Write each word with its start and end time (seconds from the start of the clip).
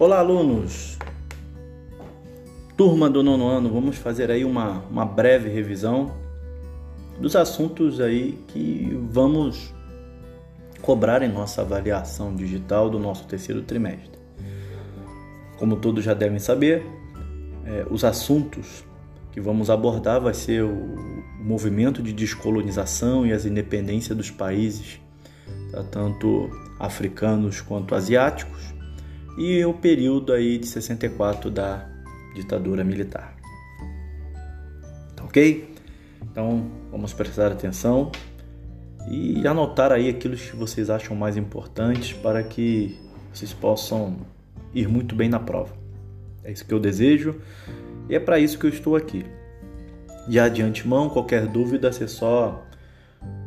Olá, 0.00 0.20
alunos! 0.20 0.96
Turma 2.76 3.10
do 3.10 3.20
nono 3.20 3.48
ano, 3.48 3.68
vamos 3.68 3.96
fazer 3.96 4.30
aí 4.30 4.44
uma, 4.44 4.78
uma 4.88 5.04
breve 5.04 5.50
revisão 5.50 6.14
dos 7.18 7.34
assuntos 7.34 8.00
aí 8.00 8.38
que 8.46 8.96
vamos 9.10 9.74
cobrar 10.80 11.20
em 11.22 11.28
nossa 11.28 11.62
avaliação 11.62 12.32
digital 12.36 12.88
do 12.88 12.96
nosso 13.00 13.26
terceiro 13.26 13.62
trimestre. 13.62 14.20
Como 15.58 15.74
todos 15.74 16.04
já 16.04 16.14
devem 16.14 16.38
saber, 16.38 16.86
é, 17.64 17.84
os 17.90 18.04
assuntos 18.04 18.84
que 19.32 19.40
vamos 19.40 19.68
abordar 19.68 20.20
vai 20.20 20.32
ser 20.32 20.62
o 20.62 21.24
movimento 21.40 22.00
de 22.04 22.12
descolonização 22.12 23.26
e 23.26 23.32
as 23.32 23.44
independências 23.44 24.16
dos 24.16 24.30
países, 24.30 25.00
tá? 25.72 25.82
tanto 25.82 26.48
africanos 26.78 27.60
quanto 27.60 27.96
asiáticos, 27.96 28.77
e 29.38 29.64
o 29.64 29.72
período 29.72 30.32
aí 30.32 30.58
de 30.58 30.66
64 30.66 31.50
da 31.50 31.88
ditadura 32.34 32.82
militar. 32.82 33.36
Tá 35.14 35.24
ok? 35.24 35.72
Então 36.22 36.68
vamos 36.90 37.12
prestar 37.12 37.52
atenção 37.52 38.10
e 39.08 39.46
anotar 39.46 39.92
aí 39.92 40.08
aquilo 40.08 40.36
que 40.36 40.56
vocês 40.56 40.90
acham 40.90 41.16
mais 41.16 41.36
importantes 41.36 42.12
para 42.12 42.42
que 42.42 42.98
vocês 43.32 43.52
possam 43.52 44.16
ir 44.74 44.88
muito 44.88 45.14
bem 45.14 45.28
na 45.28 45.38
prova. 45.38 45.72
É 46.42 46.50
isso 46.50 46.66
que 46.66 46.74
eu 46.74 46.80
desejo 46.80 47.40
e 48.08 48.14
é 48.14 48.20
para 48.20 48.40
isso 48.40 48.58
que 48.58 48.66
eu 48.66 48.70
estou 48.70 48.96
aqui. 48.96 49.24
Já 50.28 50.48
de 50.48 50.62
antemão, 50.62 51.08
qualquer 51.08 51.46
dúvida, 51.46 51.88
é 51.88 52.06
só 52.06 52.62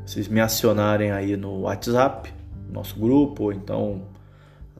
vocês 0.06 0.28
me 0.28 0.40
acionarem 0.40 1.12
aí 1.12 1.38
no 1.38 1.62
WhatsApp, 1.62 2.34
nosso 2.72 3.00
grupo, 3.00 3.44
ou 3.44 3.54
então 3.54 4.04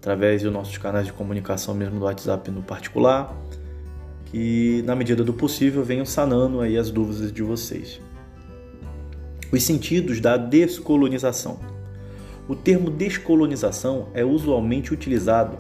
através 0.02 0.42
dos 0.42 0.52
nossos 0.52 0.80
canais 0.80 1.06
de 1.06 1.14
comunicação 1.14 1.76
mesmo 1.76 2.00
do 2.00 2.06
WhatsApp 2.06 2.50
no 2.50 2.64
particular, 2.64 3.38
que 4.26 4.82
na 4.84 4.96
medida 4.96 5.24
do 5.24 5.32
possível 5.32 5.84
venham 5.84 6.08
sanando 6.08 6.60
aí 6.60 6.76
as 6.76 6.90
dúvidas 6.90 7.32
de 7.32 7.44
vocês. 7.44 8.02
Os 9.52 9.62
sentidos 9.62 10.20
da 10.20 10.38
descolonização. 10.38 11.60
O 12.48 12.56
termo 12.56 12.90
descolonização 12.90 14.08
é 14.16 14.26
usualmente 14.26 14.92
utilizado 14.92 15.60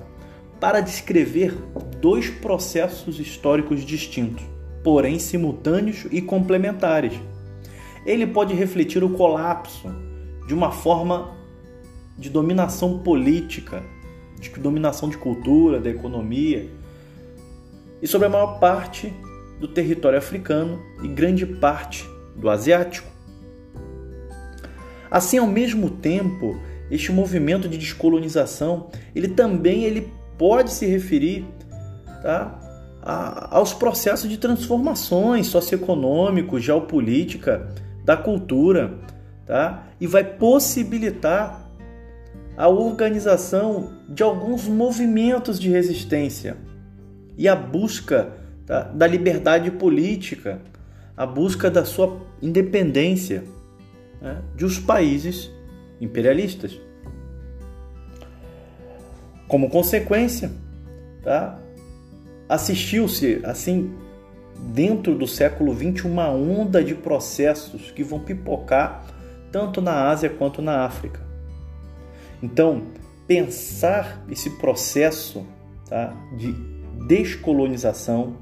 para 0.60 0.82
descrever 0.82 1.54
dois 2.00 2.28
processos 2.28 3.20
históricos 3.20 3.86
distintos, 3.86 4.44
porém 4.84 5.20
simultâneos 5.20 6.08
e 6.10 6.20
complementares. 6.20 7.14
Ele 8.08 8.26
pode 8.26 8.56
refletir 8.56 9.04
o 9.04 9.10
colapso 9.12 9.88
de 10.48 10.54
uma 10.56 10.72
forma 10.72 11.30
de 12.18 12.28
dominação 12.28 12.98
política 12.98 13.84
de 14.42 14.50
dominação 14.60 15.08
de 15.08 15.18
cultura, 15.18 15.80
da 15.80 15.90
economia, 15.90 16.68
e 18.02 18.08
sobre 18.08 18.28
a 18.28 18.30
maior 18.30 18.60
parte 18.60 19.14
do 19.60 19.68
território 19.68 20.18
africano 20.18 20.82
e 21.04 21.08
grande 21.08 21.46
parte 21.46 22.10
do 22.36 22.50
asiático. 22.50 23.08
Assim, 25.10 25.38
ao 25.38 25.48
mesmo 25.48 25.90
tempo, 25.90 26.60
este 26.90 27.12
movimento 27.12 27.70
de 27.70 27.78
descolonização, 27.78 28.90
ele 29.14 29.28
também 29.28 29.84
ele 29.84 30.12
pode 30.38 30.72
se 30.72 30.88
referir 30.88 31.46
tá, 32.24 32.60
a, 33.02 33.58
aos 33.58 33.74
processos 33.74 34.30
de 34.30 34.38
transformações 34.38 35.48
socioeconômicos, 35.48 36.64
geopolítica, 36.64 37.70
da 38.04 38.18
cultura, 38.18 39.00
tá? 39.46 39.84
e 40.00 40.08
vai 40.08 40.24
possibilitar 40.24 41.61
a 42.62 42.68
organização 42.68 43.90
de 44.08 44.22
alguns 44.22 44.68
movimentos 44.68 45.60
de 45.60 45.68
resistência 45.68 46.58
e 47.36 47.48
a 47.48 47.56
busca 47.56 48.34
tá, 48.68 48.84
da 48.84 49.08
liberdade 49.08 49.72
política, 49.72 50.62
a 51.18 51.26
busca 51.26 51.72
da 51.72 51.84
sua 51.84 52.22
independência 52.40 53.44
né, 54.22 54.44
de 54.56 54.64
os 54.64 54.78
países 54.78 55.50
imperialistas. 56.00 56.80
Como 59.48 59.68
consequência, 59.68 60.52
tá, 61.24 61.60
assistiu-se 62.48 63.42
assim 63.44 63.92
dentro 64.72 65.16
do 65.16 65.26
século 65.26 65.74
XX 65.74 66.06
uma 66.06 66.30
onda 66.30 66.84
de 66.84 66.94
processos 66.94 67.90
que 67.90 68.04
vão 68.04 68.20
pipocar 68.20 69.04
tanto 69.52 69.82
na 69.82 70.10
Ásia 70.10 70.30
quanto 70.30 70.62
na 70.62 70.86
África. 70.86 71.31
Então, 72.42 72.84
pensar 73.28 74.26
esse 74.30 74.50
processo 74.52 75.46
tá, 75.88 76.14
de 76.38 76.54
descolonização 77.08 78.36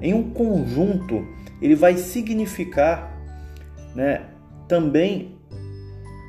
em 0.00 0.12
um 0.12 0.30
conjunto, 0.30 1.26
ele 1.62 1.74
vai 1.74 1.96
significar 1.96 3.16
né, 3.94 4.22
também 4.66 5.36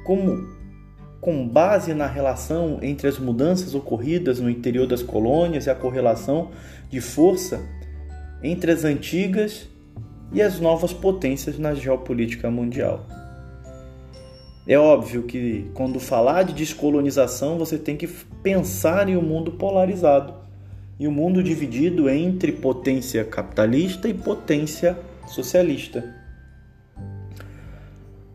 como 0.06 0.56
com 1.19 1.47
base 1.47 1.94
na 1.95 2.06
relação 2.06 2.78
entre 2.84 3.07
as 3.07 3.18
mudanças 3.18 3.74
ocorridas 3.74 4.40
no 4.40 4.47
interior 4.47 4.85
das 4.85 5.01
colônias 5.01 5.66
e 5.66 5.72
a 5.72 5.75
correlação 5.75 6.51
de 6.88 7.01
força 7.01 7.68
entre 8.44 8.72
as 8.72 8.84
antigas 8.84 9.68
e 10.31 10.40
as 10.40 10.59
novas 10.59 10.94
potências 10.94 11.57
na 11.57 11.74
geopolítica 11.74 12.51
mundial. 12.51 13.07
É 14.68 14.78
óbvio 14.80 15.24
que 15.24 15.70
quando 15.76 16.00
falar 16.00 16.44
de 16.44 16.53
descolonização, 16.53 17.58
você 17.58 17.78
tem 17.78 17.96
que 17.96 18.08
pensar 18.42 19.08
em 19.08 19.16
um 19.16 19.22
mundo 19.22 19.52
polarizado 19.52 20.34
e 21.00 21.08
um 21.08 21.12
mundo 21.12 21.44
dividido 21.44 22.09
entre 22.09 22.52
potência 22.52 23.24
capitalista 23.24 24.08
e 24.08 24.14
potência 24.14 24.98
socialista. 25.28 26.16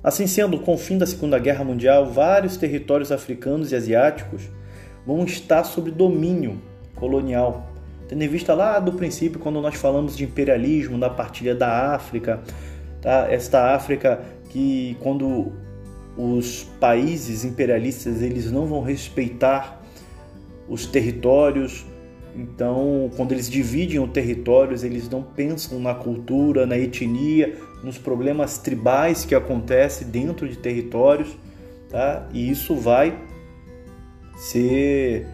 Assim 0.03 0.27
sendo, 0.27 0.61
com 0.61 0.75
o 0.75 0.79
fim 0.79 0.97
da 0.97 1.07
Segunda 1.07 1.39
Guerra 1.39 1.65
Mundial, 1.65 2.07
vários 2.07 2.57
territórios 2.57 3.11
africanos 3.11 3.73
e 3.73 3.77
asiáticos 3.77 4.49
vão 5.05 5.25
estar 5.25 5.65
sob 5.65 5.91
domínio 5.91 6.61
colonial. 6.95 7.71
Tendo 8.09 8.23
em 8.23 8.29
vista 8.29 8.55
lá 8.55 8.79
do 8.79 8.93
princípio, 8.93 9.41
quando 9.41 9.61
nós 9.61 9.75
falamos 9.75 10.17
de 10.17 10.25
imperialismo, 10.25 10.99
da 10.99 11.11
partilha 11.11 11.55
da 11.55 11.95
África, 11.95 12.41
tá? 13.03 13.27
esta 13.31 13.75
África 13.75 14.21
que, 14.49 14.97
quando 15.01 15.53
os 16.17 16.65
países 16.79 17.45
imperialistas 17.45 18.23
eles 18.23 18.51
não 18.51 18.67
vão 18.67 18.83
respeitar 18.83 19.81
os 20.69 20.87
territórios. 20.87 21.85
Então, 22.35 23.11
quando 23.17 23.33
eles 23.33 23.51
dividem 23.51 23.99
os 23.99 24.11
territórios, 24.11 24.85
eles 24.85 25.09
não 25.09 25.23
pensam 25.23 25.81
na 25.81 25.95
cultura, 25.95 26.65
na 26.65 26.79
etnia, 26.79 27.57
nos 27.83 27.99
problemas 27.99 28.59
tribais 28.59 29.25
que 29.25 29.35
acontecem 29.35 30.09
dentro 30.09 30.49
de 30.49 30.57
territórios, 30.57 31.37
tá? 31.89 32.29
E 32.33 32.49
isso 32.51 32.77
vai 32.77 33.19
ser 34.37 35.27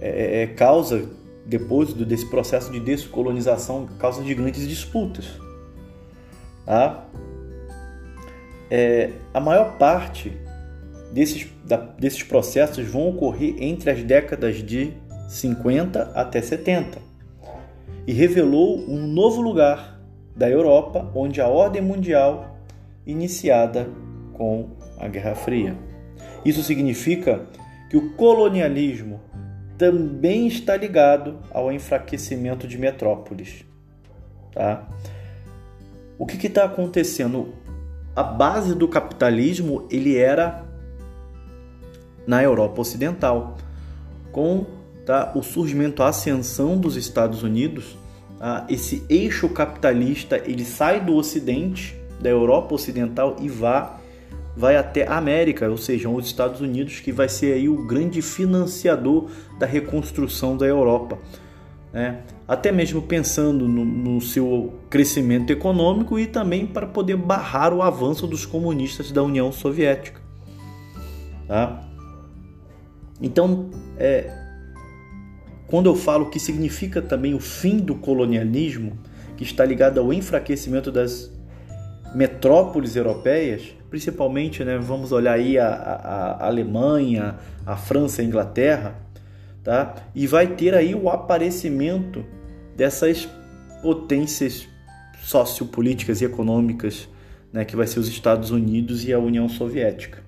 é, 0.00 0.40
é, 0.40 0.42
é 0.42 0.46
causa 0.48 1.08
depois 1.46 1.92
desse 1.92 2.26
processo 2.26 2.72
de 2.72 2.80
descolonização, 2.80 3.88
causa 3.98 4.22
de 4.22 4.34
grandes 4.34 4.66
disputas, 4.66 5.26
tá? 6.64 7.06
É, 8.74 9.10
a 9.34 9.38
maior 9.38 9.76
parte 9.76 10.32
desses, 11.12 11.46
da, 11.62 11.76
desses 11.76 12.22
processos 12.22 12.88
vão 12.88 13.10
ocorrer 13.10 13.56
entre 13.58 13.90
as 13.90 14.02
décadas 14.02 14.62
de 14.62 14.94
50 15.28 16.04
até 16.14 16.40
70 16.40 16.98
e 18.06 18.14
revelou 18.14 18.78
um 18.88 19.06
novo 19.06 19.42
lugar 19.42 20.00
da 20.34 20.48
Europa 20.48 21.12
onde 21.14 21.38
a 21.38 21.48
ordem 21.48 21.82
mundial 21.82 22.56
iniciada 23.06 23.90
com 24.32 24.70
a 24.98 25.06
Guerra 25.06 25.34
Fria. 25.34 25.76
Isso 26.42 26.62
significa 26.62 27.44
que 27.90 27.96
o 27.98 28.12
colonialismo 28.14 29.20
também 29.76 30.46
está 30.46 30.78
ligado 30.78 31.40
ao 31.50 31.70
enfraquecimento 31.70 32.66
de 32.66 32.78
metrópoles. 32.78 33.66
Tá? 34.50 34.88
O 36.18 36.24
que 36.24 36.46
está 36.46 36.64
acontecendo? 36.64 37.60
A 38.14 38.22
base 38.22 38.74
do 38.74 38.86
capitalismo 38.86 39.86
ele 39.90 40.16
era 40.16 40.64
na 42.26 42.42
Europa 42.42 42.80
Ocidental. 42.80 43.56
Com 44.30 44.66
tá, 45.04 45.32
o 45.34 45.42
surgimento, 45.42 46.02
a 46.02 46.08
ascensão 46.08 46.76
dos 46.76 46.96
Estados 46.96 47.42
Unidos, 47.42 47.96
tá, 48.38 48.66
esse 48.68 49.04
eixo 49.08 49.48
capitalista 49.48 50.40
ele 50.44 50.64
sai 50.64 51.00
do 51.00 51.14
Ocidente, 51.14 51.96
da 52.20 52.30
Europa 52.30 52.74
Ocidental 52.74 53.36
e 53.40 53.48
vai, 53.48 53.90
vai 54.56 54.76
até 54.76 55.06
a 55.06 55.16
América, 55.16 55.68
ou 55.68 55.76
seja, 55.76 56.08
os 56.08 56.26
Estados 56.26 56.60
Unidos 56.60 57.00
que 57.00 57.10
vai 57.10 57.28
ser 57.28 57.54
aí 57.54 57.68
o 57.68 57.86
grande 57.86 58.22
financiador 58.22 59.28
da 59.58 59.66
reconstrução 59.66 60.56
da 60.56 60.66
Europa 60.66 61.18
né? 61.92 62.22
Até 62.52 62.70
mesmo 62.70 63.00
pensando 63.00 63.66
no, 63.66 63.82
no, 63.82 64.20
seu 64.20 64.74
crescimento 64.90 65.50
econômico 65.50 66.18
e 66.18 66.26
também 66.26 66.66
para 66.66 66.86
poder 66.86 67.16
barrar 67.16 67.72
o 67.72 67.80
avanço 67.80 68.26
dos 68.26 68.44
comunistas 68.44 69.10
da 69.10 69.22
União 69.22 69.50
Soviética. 69.50 70.20
Tá? 71.48 71.82
Então, 73.22 73.70
é, 73.96 74.30
quando 75.66 75.86
eu 75.86 75.96
falo 75.96 76.28
que 76.28 76.38
significa 76.38 77.00
também 77.00 77.32
o 77.32 77.40
fim 77.40 77.78
do 77.78 77.94
colonialismo, 77.94 78.98
que 79.34 79.44
está 79.44 79.64
ligado 79.64 79.98
ao 79.98 80.12
enfraquecimento 80.12 80.92
das 80.92 81.32
metrópoles 82.14 82.96
europeias, 82.96 83.74
principalmente, 83.88 84.62
né, 84.62 84.76
vamos 84.76 85.10
olhar 85.10 85.32
aí 85.32 85.58
a, 85.58 85.68
a, 85.68 86.32
a 86.32 86.46
Alemanha, 86.48 87.36
a 87.64 87.78
França, 87.78 88.20
a 88.20 88.24
Inglaterra, 88.26 88.94
tá? 89.64 89.94
E 90.14 90.26
vai 90.26 90.48
ter 90.48 90.74
aí 90.74 90.94
o 90.94 91.08
aparecimento 91.08 92.22
dessas 92.76 93.28
potências 93.82 94.68
sociopolíticas 95.22 96.20
e 96.20 96.24
econômicas, 96.24 97.08
né, 97.52 97.64
que 97.64 97.76
vai 97.76 97.86
ser 97.86 98.00
os 98.00 98.08
Estados 98.08 98.50
Unidos 98.50 99.04
e 99.04 99.12
a 99.12 99.18
União 99.18 99.48
Soviética. 99.48 100.22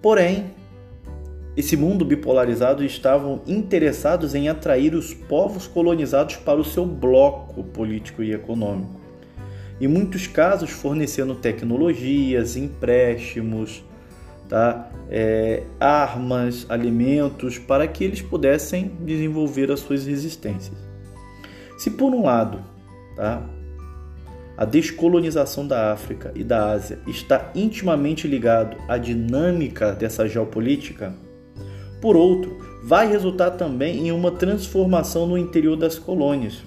Porém, 0.00 0.46
esse 1.56 1.76
mundo 1.76 2.04
bipolarizado 2.04 2.82
estavam 2.82 3.42
interessados 3.46 4.34
em 4.34 4.48
atrair 4.48 4.94
os 4.94 5.12
povos 5.12 5.66
colonizados 5.66 6.36
para 6.36 6.58
o 6.58 6.64
seu 6.64 6.86
bloco 6.86 7.62
político 7.62 8.22
e 8.22 8.32
econômico. 8.32 9.00
Em 9.80 9.86
muitos 9.86 10.26
casos, 10.26 10.70
fornecendo 10.70 11.34
tecnologias, 11.34 12.56
empréstimos, 12.56 13.84
tá? 14.52 14.86
É, 15.10 15.62
armas, 15.80 16.66
alimentos, 16.68 17.56
para 17.56 17.88
que 17.88 18.04
eles 18.04 18.20
pudessem 18.20 18.92
desenvolver 19.00 19.72
as 19.72 19.80
suas 19.80 20.04
resistências. 20.06 20.76
Se 21.78 21.90
por 21.90 22.12
um 22.12 22.24
lado, 22.24 22.62
tá? 23.16 23.42
a 24.54 24.66
descolonização 24.66 25.66
da 25.66 25.90
África 25.90 26.32
e 26.34 26.44
da 26.44 26.70
Ásia 26.70 26.98
está 27.06 27.50
intimamente 27.54 28.28
ligado 28.28 28.76
à 28.86 28.98
dinâmica 28.98 29.92
dessa 29.92 30.28
geopolítica, 30.28 31.14
por 31.98 32.14
outro, 32.14 32.58
vai 32.84 33.08
resultar 33.08 33.52
também 33.52 34.06
em 34.06 34.12
uma 34.12 34.32
transformação 34.32 35.26
no 35.26 35.38
interior 35.38 35.76
das 35.76 35.98
colônias, 35.98 36.62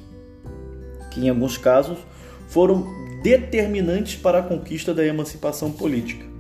que 1.11 1.19
em 1.19 1.29
alguns 1.29 1.55
casos 1.55 1.99
foram 2.47 2.87
determinantes 3.21 4.15
para 4.15 4.39
a 4.39 4.43
conquista 4.43 4.91
da 4.91 5.05
emancipação 5.05 5.71
política. 5.71 6.34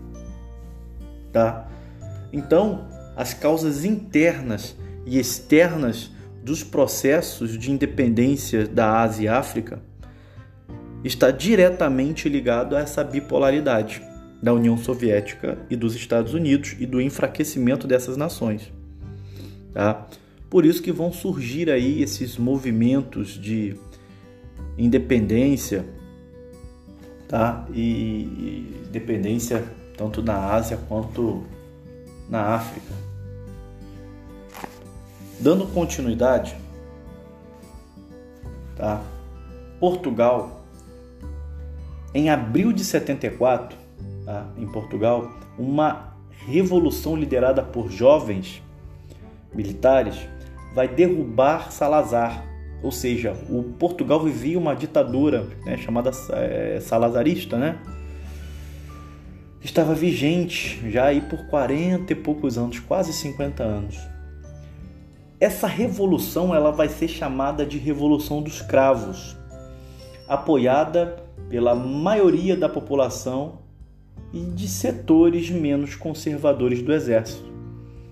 Tá? 1.35 1.67
Então, 2.31 2.87
as 3.13 3.33
causas 3.33 3.83
internas 3.83 4.73
e 5.05 5.19
externas 5.19 6.09
dos 6.41 6.63
processos 6.63 7.57
de 7.57 7.71
independência 7.71 8.65
da 8.65 9.01
Ásia 9.01 9.25
e 9.25 9.27
África 9.27 9.81
está 11.03 11.31
diretamente 11.31 12.29
ligado 12.29 12.73
a 12.73 12.79
essa 12.79 13.03
bipolaridade 13.03 14.01
da 14.41 14.53
União 14.53 14.77
Soviética 14.77 15.57
e 15.69 15.75
dos 15.75 15.93
Estados 15.93 16.33
Unidos 16.33 16.77
e 16.79 16.85
do 16.85 17.01
enfraquecimento 17.01 17.85
dessas 17.85 18.15
nações. 18.15 18.71
Tá? 19.73 20.07
Por 20.49 20.65
isso 20.65 20.81
que 20.81 20.93
vão 20.93 21.11
surgir 21.11 21.69
aí 21.69 22.01
esses 22.01 22.37
movimentos 22.37 23.31
de 23.31 23.75
independência, 24.77 25.85
tá? 27.27 27.67
E, 27.73 27.81
e 27.81 28.83
independência 28.87 29.65
tanto 29.97 30.21
na 30.21 30.53
Ásia 30.53 30.77
quanto 30.87 31.43
na 32.29 32.55
África. 32.55 32.93
Dando 35.39 35.67
continuidade, 35.67 36.55
tá? 38.75 39.01
Portugal, 39.79 40.65
em 42.13 42.29
abril 42.29 42.71
de 42.71 42.83
74, 42.83 43.77
tá? 44.25 44.47
em 44.57 44.65
Portugal, 44.65 45.29
uma 45.57 46.15
revolução 46.47 47.15
liderada 47.15 47.61
por 47.61 47.89
jovens 47.89 48.61
militares 49.53 50.15
vai 50.73 50.87
derrubar 50.87 51.71
Salazar. 51.71 52.43
Ou 52.83 52.91
seja, 52.91 53.33
o 53.49 53.63
Portugal 53.79 54.23
vivia 54.23 54.59
uma 54.59 54.75
ditadura 54.75 55.47
né, 55.65 55.77
chamada 55.77 56.11
é, 56.33 56.79
salazarista, 56.81 57.57
né? 57.57 57.79
Estava 59.65 59.95
vigente 59.95 60.79
já 60.91 61.05
aí 61.05 61.21
por 61.21 61.47
40 61.47 62.13
e 62.13 62.15
poucos 62.15 62.55
anos, 62.55 62.79
quase 62.79 63.11
50 63.11 63.63
anos. 63.63 63.97
Essa 65.39 65.65
revolução 65.65 66.53
ela 66.53 66.71
vai 66.71 66.87
ser 66.87 67.07
chamada 67.07 67.65
de 67.65 67.79
Revolução 67.79 68.43
dos 68.43 68.61
Cravos, 68.61 69.35
apoiada 70.27 71.15
pela 71.49 71.73
maioria 71.73 72.55
da 72.55 72.69
população 72.69 73.57
e 74.31 74.39
de 74.39 74.67
setores 74.67 75.49
menos 75.49 75.95
conservadores 75.95 76.83
do 76.83 76.93
exército. 76.93 77.51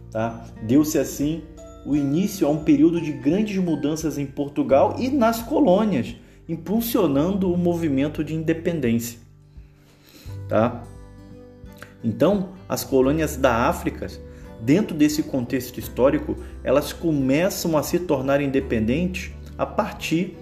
Tá? 0.09 0.47
Deu-se 0.63 0.97
assim 0.97 1.43
o 1.85 1.95
início 1.95 2.47
a 2.47 2.49
um 2.49 2.63
período 2.63 2.99
de 2.99 3.11
grandes 3.11 3.57
mudanças 3.63 4.17
em 4.17 4.25
Portugal 4.25 4.95
e 4.97 5.07
nas 5.07 5.43
colônias, 5.43 6.15
impulsionando 6.49 7.53
o 7.53 7.55
movimento 7.55 8.23
de 8.23 8.33
independência. 8.33 9.19
Tá? 10.49 10.83
Então, 12.03 12.49
as 12.67 12.83
colônias 12.83 13.37
da 13.37 13.67
África, 13.67 14.07
dentro 14.59 14.95
desse 14.95 15.23
contexto 15.23 15.79
histórico, 15.79 16.35
elas 16.63 16.91
começam 16.91 17.77
a 17.77 17.83
se 17.83 17.99
tornar 17.99 18.41
independentes 18.41 19.31
a 19.57 19.65
partir 19.65 20.37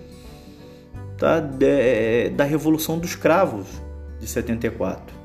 tá, 1.17 1.39
de, 1.39 2.29
da 2.29 2.43
Revolução 2.43 2.97
dos 2.97 3.15
Cravos 3.15 3.67
de 4.19 4.27
74. 4.27 5.15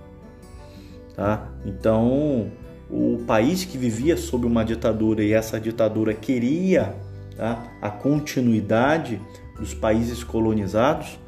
Tá? 1.15 1.49
Então, 1.65 2.51
o 2.91 3.25
país 3.27 3.65
que 3.65 3.79
vivia 3.79 4.17
sob 4.17 4.47
uma 4.47 4.65
ditadura 4.65 5.25
e 5.25 5.33
essa 5.33 5.59
ditadura 5.59 6.13
queria 6.13 6.95
tá, 7.37 7.65
a 7.81 7.91
continuidade 7.91 9.21
dos 9.59 9.73
países 9.73 10.23
colonizados, 10.23 11.19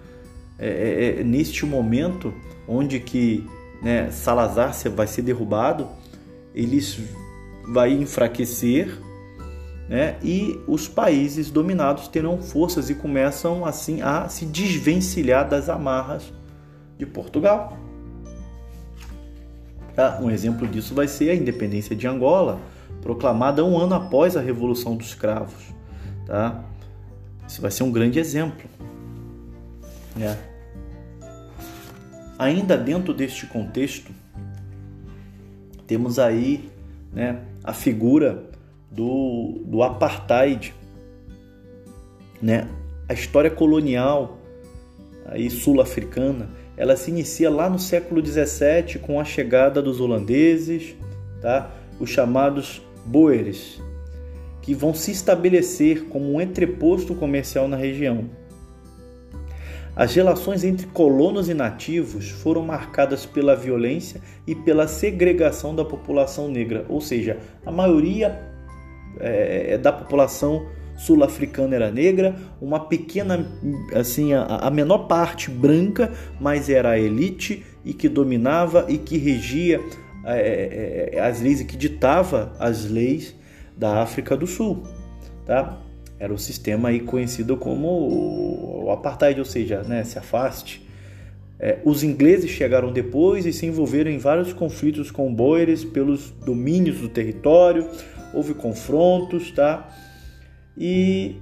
é, 0.58 0.68
é, 0.68 1.20
é 1.20 1.24
neste 1.24 1.64
momento 1.64 2.34
onde 2.66 3.00
que 3.00 3.48
né, 3.82 4.10
Salazar 4.10 4.72
vai 4.94 5.06
ser 5.06 5.22
derrubado, 5.22 5.88
eles 6.54 6.98
vai 7.68 7.92
enfraquecer 7.92 8.98
né, 9.88 10.16
e 10.22 10.60
os 10.66 10.86
países 10.88 11.50
dominados 11.50 12.08
terão 12.08 12.42
forças 12.42 12.90
e 12.90 12.94
começam 12.94 13.64
assim 13.64 14.02
a 14.02 14.28
se 14.28 14.44
desvencilhar 14.44 15.48
das 15.48 15.68
amarras 15.68 16.32
de 16.98 17.06
Portugal. 17.06 17.78
Tá? 19.94 20.18
Um 20.20 20.30
exemplo 20.30 20.66
disso 20.66 20.94
vai 20.94 21.08
ser 21.08 21.30
a 21.30 21.34
independência 21.34 21.96
de 21.96 22.06
Angola, 22.06 22.60
proclamada 23.00 23.64
um 23.64 23.78
ano 23.78 23.94
após 23.94 24.36
a 24.36 24.40
Revolução 24.40 24.96
dos 24.96 25.14
Cravos. 25.14 25.74
Tá? 26.26 26.62
Isso 27.48 27.62
vai 27.62 27.70
ser 27.70 27.82
um 27.82 27.90
grande 27.90 28.18
exemplo. 28.18 28.68
Né? 30.14 30.36
Ainda 32.38 32.76
dentro 32.76 33.12
deste 33.12 33.46
contexto, 33.46 34.12
temos 35.86 36.18
aí 36.18 36.70
né, 37.12 37.40
a 37.64 37.72
figura 37.72 38.44
do, 38.90 39.60
do 39.64 39.82
apartheid, 39.82 40.72
né? 42.40 42.68
a 43.08 43.14
história 43.14 43.50
colonial 43.50 44.38
sul-africana 45.50 46.48
ela 46.78 46.96
se 46.96 47.10
inicia 47.10 47.50
lá 47.50 47.68
no 47.68 47.78
século 47.78 48.22
17 48.22 49.00
com 49.00 49.20
a 49.20 49.24
chegada 49.24 49.82
dos 49.82 50.00
holandeses, 50.00 50.94
tá? 51.42 51.72
os 51.98 52.08
chamados 52.08 52.80
Boeres, 53.04 53.82
que 54.62 54.74
vão 54.74 54.94
se 54.94 55.10
estabelecer 55.10 56.04
como 56.04 56.32
um 56.32 56.40
entreposto 56.40 57.16
comercial 57.16 57.66
na 57.66 57.76
região. 57.76 58.30
As 59.98 60.14
relações 60.14 60.62
entre 60.62 60.86
colonos 60.86 61.48
e 61.48 61.54
nativos 61.54 62.30
foram 62.30 62.62
marcadas 62.62 63.26
pela 63.26 63.56
violência 63.56 64.20
e 64.46 64.54
pela 64.54 64.86
segregação 64.86 65.74
da 65.74 65.84
população 65.84 66.46
negra, 66.46 66.86
ou 66.88 67.00
seja, 67.00 67.38
a 67.66 67.72
maioria 67.72 68.40
é, 69.18 69.76
da 69.76 69.92
população 69.92 70.68
sul-africana 70.96 71.74
era 71.74 71.90
negra, 71.90 72.36
uma 72.60 72.78
pequena, 72.78 73.44
assim, 73.92 74.32
a, 74.34 74.44
a, 74.44 74.70
menor 74.70 75.08
parte 75.08 75.50
branca, 75.50 76.12
mas 76.40 76.70
era 76.70 76.90
a 76.90 76.98
elite 76.98 77.66
e 77.84 77.92
que 77.92 78.08
dominava 78.08 78.86
e 78.88 78.98
que 78.98 79.18
regia 79.18 79.80
é, 80.24 81.10
é, 81.16 81.20
as 81.20 81.40
leis 81.40 81.60
e 81.60 81.64
que 81.64 81.76
ditava 81.76 82.52
as 82.60 82.88
leis 82.88 83.34
da 83.76 84.00
África 84.00 84.36
do 84.36 84.46
Sul, 84.46 84.84
tá? 85.44 85.87
Era 86.18 86.32
o 86.32 86.38
sistema 86.38 86.88
aí 86.88 87.00
conhecido 87.00 87.56
como 87.56 88.84
o 88.84 88.90
apartheid, 88.90 89.38
ou 89.38 89.44
seja, 89.44 89.82
né, 89.82 90.02
se 90.04 90.18
afaste. 90.18 90.86
É, 91.60 91.78
os 91.84 92.02
ingleses 92.02 92.50
chegaram 92.50 92.92
depois 92.92 93.44
e 93.44 93.52
se 93.52 93.66
envolveram 93.66 94.10
em 94.10 94.18
vários 94.18 94.52
conflitos 94.52 95.10
com 95.10 95.32
boeres 95.32 95.84
pelos 95.84 96.30
domínios 96.30 97.00
do 97.00 97.08
território, 97.08 97.88
houve 98.32 98.54
confrontos, 98.54 99.50
tá? 99.50 99.88
E 100.76 101.36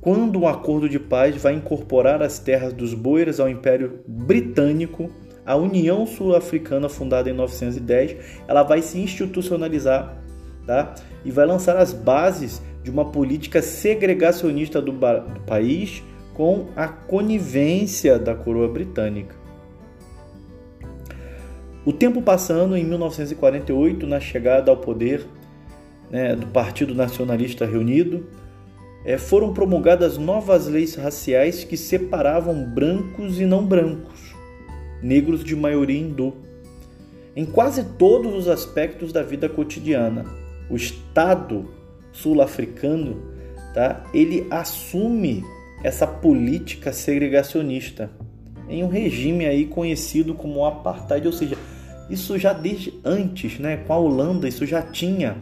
quando 0.00 0.38
um 0.38 0.46
acordo 0.46 0.88
de 0.88 1.00
paz 1.00 1.36
vai 1.42 1.54
incorporar 1.54 2.22
as 2.22 2.38
terras 2.38 2.72
dos 2.72 2.94
boeras 2.94 3.40
ao 3.40 3.48
Império 3.48 4.00
Britânico, 4.06 5.10
a 5.44 5.56
União 5.56 6.06
Sul-Africana, 6.06 6.88
fundada 6.88 7.28
em 7.28 7.32
910, 7.32 8.16
ela 8.46 8.62
vai 8.62 8.82
se 8.82 8.98
institucionalizar 8.98 10.16
tá? 10.66 10.94
e 11.24 11.30
vai 11.30 11.46
lançar 11.46 11.76
as 11.76 11.92
bases 11.92 12.62
de 12.86 12.90
uma 12.92 13.06
política 13.06 13.60
segregacionista 13.60 14.80
do, 14.80 14.92
do 14.92 15.40
país 15.44 16.04
com 16.34 16.68
a 16.76 16.86
conivência 16.86 18.16
da 18.16 18.32
coroa 18.32 18.68
britânica. 18.68 19.34
O 21.84 21.92
tempo 21.92 22.22
passando, 22.22 22.76
em 22.76 22.84
1948, 22.84 24.06
na 24.06 24.20
chegada 24.20 24.70
ao 24.70 24.76
poder 24.76 25.26
né, 26.08 26.36
do 26.36 26.46
Partido 26.46 26.94
Nacionalista 26.94 27.66
Reunido, 27.66 28.28
é, 29.04 29.18
foram 29.18 29.52
promulgadas 29.52 30.16
novas 30.16 30.68
leis 30.68 30.94
raciais 30.94 31.64
que 31.64 31.76
separavam 31.76 32.72
brancos 32.72 33.40
e 33.40 33.46
não 33.46 33.66
brancos, 33.66 34.32
negros 35.02 35.42
de 35.42 35.56
maioria 35.56 35.98
hindu, 35.98 36.34
em 37.34 37.44
quase 37.44 37.82
todos 37.98 38.32
os 38.32 38.46
aspectos 38.46 39.12
da 39.12 39.24
vida 39.24 39.48
cotidiana. 39.48 40.24
O 40.70 40.76
Estado 40.76 41.68
sul-africano, 42.16 43.22
tá, 43.74 44.04
ele 44.12 44.46
assume 44.50 45.44
essa 45.82 46.06
política 46.06 46.92
segregacionista 46.92 48.10
em 48.68 48.82
um 48.82 48.88
regime 48.88 49.46
aí 49.46 49.66
conhecido 49.66 50.34
como 50.34 50.64
apartheid, 50.64 51.26
ou 51.26 51.32
seja, 51.32 51.56
isso 52.10 52.38
já 52.38 52.52
desde 52.52 52.92
antes, 53.04 53.58
né, 53.58 53.76
com 53.76 53.92
a 53.92 53.98
Holanda, 53.98 54.48
isso 54.48 54.66
já 54.66 54.82
tinha 54.82 55.36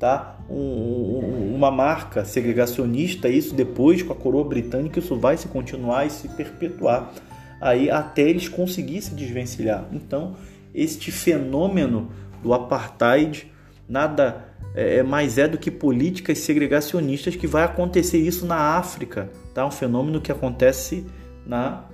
tá? 0.00 0.38
Um, 0.48 1.52
uma 1.54 1.70
marca 1.70 2.24
segregacionista, 2.24 3.28
isso 3.28 3.54
depois 3.54 4.02
com 4.02 4.14
a 4.14 4.16
coroa 4.16 4.42
britânica, 4.42 4.98
isso 4.98 5.14
vai 5.14 5.36
se 5.36 5.46
continuar 5.46 6.06
e 6.06 6.10
se 6.10 6.26
perpetuar 6.26 7.12
aí 7.60 7.90
até 7.90 8.22
eles 8.22 8.48
conseguirem 8.48 9.02
se 9.02 9.14
desvencilhar. 9.14 9.86
Então, 9.92 10.34
este 10.74 11.12
fenômeno 11.12 12.10
do 12.42 12.54
apartheid 12.54 13.52
nada 13.90 14.44
é, 14.74 14.98
é, 14.98 15.02
mais 15.02 15.36
é 15.36 15.46
do 15.46 15.58
que 15.58 15.70
políticas 15.70 16.38
segregacionistas 16.38 17.36
que 17.36 17.46
vai 17.46 17.64
acontecer 17.64 18.18
isso 18.18 18.46
na 18.46 18.76
África, 18.78 19.30
tá? 19.52 19.66
Um 19.66 19.70
fenômeno 19.70 20.20
que 20.20 20.32
acontece 20.32 21.06
na 21.44 21.84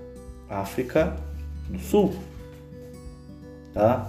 África 0.49 1.17
do 1.69 1.79
Sul, 1.81 2.15
tá? 3.75 4.09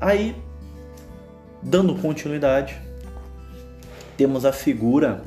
Aí 0.00 0.34
Dando 1.62 1.94
continuidade, 1.94 2.76
temos 4.16 4.44
a 4.44 4.52
figura 4.52 5.22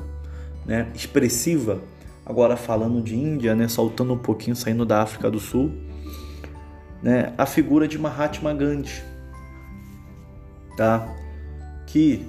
né, 0.65 0.91
expressiva, 0.93 1.79
agora 2.25 2.57
falando 2.57 3.01
de 3.01 3.15
Índia, 3.15 3.55
né, 3.55 3.69
saltando 3.69 4.13
um 4.13 4.17
pouquinho, 4.17 4.53
saindo 4.53 4.85
da 4.85 5.01
África 5.01 5.31
do 5.31 5.39
Sul, 5.39 5.71
né, 7.01 7.33
a 7.37 7.45
figura 7.45 7.87
de 7.87 7.97
Mahatma 7.97 8.53
Gandhi, 8.53 9.01
tá? 10.75 11.15
que 11.85 12.25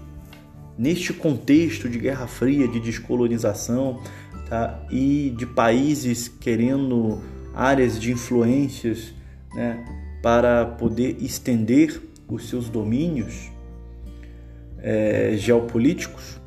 neste 0.79 1.12
contexto 1.12 1.88
de 1.88 1.99
Guerra 1.99 2.26
Fria, 2.26 2.69
de 2.69 2.79
descolonização 2.81 4.00
tá? 4.49 4.81
e 4.91 5.35
de 5.37 5.47
países 5.47 6.29
querendo 6.29 7.21
áreas 7.55 7.99
de 7.99 8.12
influências 8.12 9.15
né, 9.55 9.85
para 10.23 10.67
poder 10.67 11.17
estender 11.21 12.03
os 12.29 12.49
seus 12.49 12.69
domínios, 12.69 13.50
é, 14.79 15.35
geopolíticos. 15.37 16.38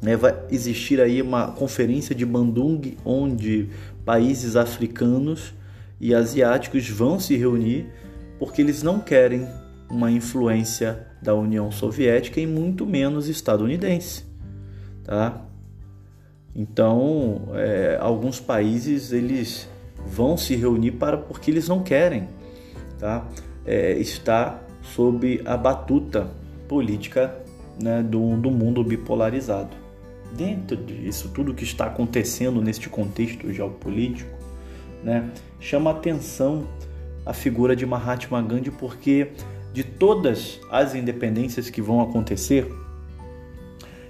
Né? 0.00 0.16
Vai 0.16 0.34
existir 0.50 1.00
aí 1.00 1.20
uma 1.20 1.48
conferência 1.48 2.14
de 2.14 2.24
Bandung, 2.24 2.96
onde 3.04 3.68
países 4.04 4.56
africanos 4.56 5.52
e 6.00 6.14
asiáticos 6.14 6.88
vão 6.88 7.18
se 7.18 7.36
reunir 7.36 7.86
porque 8.38 8.62
eles 8.62 8.82
não 8.82 8.98
querem 9.00 9.46
uma 9.90 10.10
influência 10.10 11.06
da 11.20 11.34
União 11.34 11.70
Soviética 11.70 12.40
e 12.40 12.46
muito 12.46 12.86
menos 12.86 13.28
estadunidense, 13.28 14.24
tá? 15.04 15.44
Então, 16.54 17.48
é, 17.54 17.98
alguns 18.00 18.40
países 18.40 19.12
eles 19.12 19.68
vão 20.06 20.36
se 20.36 20.56
reunir 20.56 20.92
para 20.92 21.16
porque 21.16 21.50
eles 21.50 21.68
não 21.68 21.82
querem, 21.82 22.28
tá? 22.98 23.26
É, 23.64 23.92
estar 23.98 24.64
sob 24.82 25.42
a 25.44 25.56
batuta 25.56 26.28
política 26.68 27.34
né, 27.80 28.02
do, 28.02 28.36
do 28.36 28.50
mundo 28.50 28.82
bipolarizado. 28.82 29.76
Dentro 30.32 30.76
disso 30.76 31.30
tudo 31.34 31.54
que 31.54 31.64
está 31.64 31.86
acontecendo 31.86 32.62
neste 32.62 32.88
contexto 32.88 33.52
geopolítico, 33.52 34.30
né, 35.02 35.30
chama 35.58 35.90
atenção 35.90 36.66
a 37.26 37.32
figura 37.32 37.74
de 37.74 37.84
Mahatma 37.84 38.40
Gandhi 38.40 38.70
porque 38.70 39.32
de 39.72 39.84
todas 39.84 40.60
as 40.70 40.94
independências 40.94 41.70
que 41.70 41.80
vão 41.80 42.00
acontecer, 42.00 42.70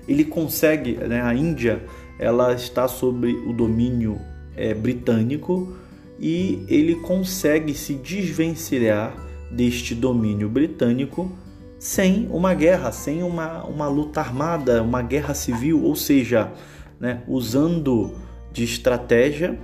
ele 0.08 0.24
consegue, 0.24 0.94
né, 0.94 1.22
a 1.22 1.34
Índia, 1.34 1.82
ela 2.18 2.52
está 2.52 2.88
sob 2.88 3.26
o 3.46 3.52
domínio 3.52 4.20
é, 4.56 4.74
britânico 4.74 5.74
e 6.18 6.64
ele 6.68 6.96
consegue 6.96 7.74
se 7.74 7.94
desvencilhar 7.94 9.14
deste 9.50 9.94
domínio 9.94 10.48
britânico 10.48 11.30
sem 11.78 12.28
uma 12.30 12.52
guerra, 12.52 12.92
sem 12.92 13.22
uma, 13.22 13.64
uma 13.64 13.88
luta 13.88 14.20
armada, 14.20 14.82
uma 14.82 15.00
guerra 15.00 15.32
civil, 15.32 15.82
ou 15.82 15.96
seja, 15.96 16.52
né, 17.00 17.22
usando 17.26 18.14
de 18.52 18.64
estratégia, 18.64 19.58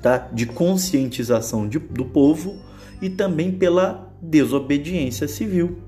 tá, 0.00 0.28
de 0.32 0.46
conscientização 0.46 1.68
de, 1.68 1.78
do 1.78 2.04
povo 2.04 2.56
e 3.00 3.10
também 3.10 3.50
pela 3.50 4.11
desobediência 4.22 5.26
civil. 5.26 5.78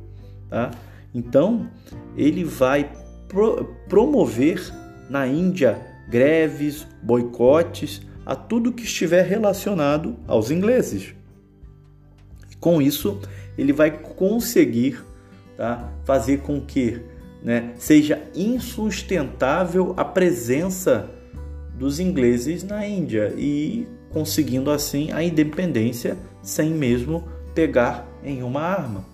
Tá? 0.50 0.72
Então, 1.14 1.70
ele 2.16 2.42
vai 2.42 2.90
pro, 3.28 3.64
promover 3.88 4.60
na 5.08 5.26
Índia 5.26 5.80
greves, 6.10 6.86
boicotes, 7.02 8.02
a 8.26 8.34
tudo 8.34 8.72
que 8.72 8.84
estiver 8.84 9.24
relacionado 9.24 10.16
aos 10.26 10.50
ingleses. 10.50 11.14
Com 12.58 12.80
isso, 12.80 13.20
ele 13.56 13.72
vai 13.72 13.90
conseguir 13.90 14.98
tá, 15.56 15.92
fazer 16.04 16.38
com 16.38 16.60
que 16.60 17.00
né, 17.42 17.74
seja 17.76 18.22
insustentável 18.34 19.92
a 19.96 20.04
presença 20.04 21.10
dos 21.74 22.00
ingleses 22.00 22.64
na 22.64 22.86
Índia 22.86 23.34
e 23.36 23.86
conseguindo 24.10 24.70
assim 24.70 25.12
a 25.12 25.22
independência 25.22 26.16
sem 26.42 26.70
mesmo 26.70 27.28
pegar 27.54 28.08
em 28.24 28.42
uma 28.42 28.60
arma. 28.60 29.04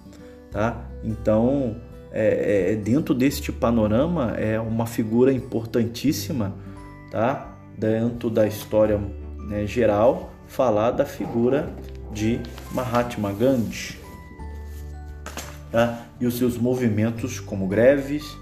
Tá? 0.50 0.84
Então, 1.04 1.76
é, 2.12 2.72
é, 2.72 2.76
dentro 2.76 3.14
deste 3.14 3.52
panorama, 3.52 4.32
é 4.36 4.58
uma 4.58 4.86
figura 4.86 5.32
importantíssima 5.32 6.54
tá? 7.10 7.56
dentro 7.76 8.28
da 8.30 8.46
história 8.46 9.00
né, 9.48 9.66
geral 9.66 10.30
falar 10.46 10.90
da 10.90 11.04
figura 11.04 11.72
de 12.12 12.40
Mahatma 12.72 13.32
Gandhi 13.32 13.96
tá? 15.70 16.06
e 16.20 16.26
os 16.26 16.36
seus 16.36 16.58
movimentos 16.58 17.38
como 17.38 17.68
greves 17.68 18.36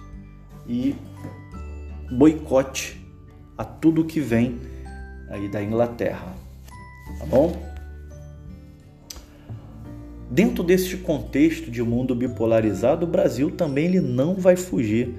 e 0.66 0.94
boicote 2.10 2.98
a 3.56 3.64
tudo 3.64 4.04
que 4.04 4.20
vem 4.20 4.58
aí 5.28 5.48
da 5.48 5.62
Inglaterra, 5.62 6.34
tá 7.18 7.26
bom? 7.26 7.67
Dentro 10.30 10.62
deste 10.62 10.96
contexto 10.98 11.70
de 11.70 11.82
mundo 11.82 12.14
bipolarizado, 12.14 13.06
o 13.06 13.08
Brasil 13.08 13.50
também 13.50 13.86
ele 13.86 14.00
não 14.00 14.34
vai 14.34 14.56
fugir. 14.56 15.14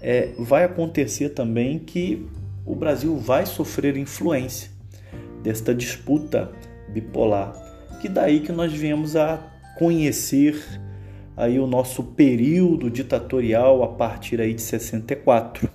É, 0.00 0.30
vai 0.38 0.62
acontecer 0.62 1.30
também 1.30 1.80
que 1.80 2.26
o 2.64 2.74
Brasil 2.74 3.16
vai 3.16 3.44
sofrer 3.44 3.96
influência 3.96 4.70
desta 5.42 5.74
disputa 5.74 6.50
bipolar, 6.88 7.54
que 8.00 8.08
daí 8.08 8.40
que 8.40 8.52
nós 8.52 8.72
viemos 8.72 9.16
a 9.16 9.38
conhecer 9.78 10.62
aí 11.36 11.58
o 11.58 11.66
nosso 11.66 12.02
período 12.02 12.90
ditatorial 12.90 13.82
a 13.82 13.88
partir 13.88 14.40
aí 14.40 14.54
de 14.54 14.62
64, 14.62 15.68